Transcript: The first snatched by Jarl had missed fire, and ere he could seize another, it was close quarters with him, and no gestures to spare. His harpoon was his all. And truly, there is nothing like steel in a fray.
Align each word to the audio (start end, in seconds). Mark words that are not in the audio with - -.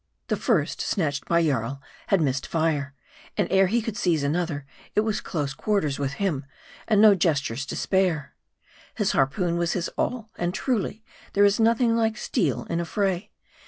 The 0.29 0.35
first 0.35 0.81
snatched 0.81 1.25
by 1.27 1.43
Jarl 1.45 1.79
had 2.07 2.21
missed 2.21 2.47
fire, 2.47 2.95
and 3.37 3.47
ere 3.51 3.67
he 3.67 3.83
could 3.83 3.95
seize 3.95 4.23
another, 4.23 4.65
it 4.95 5.01
was 5.01 5.21
close 5.21 5.53
quarters 5.53 5.99
with 5.99 6.13
him, 6.13 6.43
and 6.87 6.99
no 6.99 7.13
gestures 7.13 7.67
to 7.67 7.75
spare. 7.75 8.33
His 8.95 9.11
harpoon 9.11 9.57
was 9.57 9.73
his 9.73 9.89
all. 9.99 10.31
And 10.39 10.55
truly, 10.55 11.03
there 11.33 11.45
is 11.45 11.59
nothing 11.59 11.95
like 11.95 12.17
steel 12.17 12.63
in 12.63 12.79
a 12.79 12.85
fray. 12.85 13.29